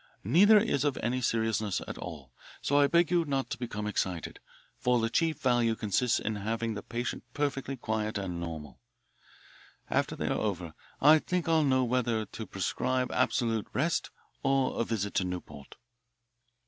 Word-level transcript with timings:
Neither 0.23 0.57
is 0.57 0.83
of 0.83 0.97
any 1.03 1.21
seriousness 1.21 1.79
at 1.87 1.95
all, 1.99 2.33
so 2.59 2.79
I 2.79 2.87
beg 2.87 3.09
of 3.11 3.11
you 3.11 3.23
not 3.25 3.51
to 3.51 3.59
become 3.59 3.85
excited, 3.85 4.39
for 4.79 4.99
the 4.99 5.11
chief 5.11 5.39
value 5.39 5.75
consists 5.75 6.19
in 6.19 6.37
having 6.37 6.73
the 6.73 6.81
patient 6.81 7.23
perfectly 7.35 7.77
quiet 7.77 8.17
and 8.17 8.39
normal. 8.39 8.79
After 9.91 10.15
they 10.15 10.25
are 10.25 10.31
over 10.39 10.73
I 11.01 11.19
think 11.19 11.47
I'll 11.47 11.63
know 11.63 11.83
whether 11.83 12.25
to 12.25 12.47
prescribe 12.47 13.11
absolute 13.11 13.67
rest 13.73 14.09
or 14.41 14.81
a 14.81 14.83
visit 14.83 15.13
to 15.13 15.23
Newport." 15.23 15.75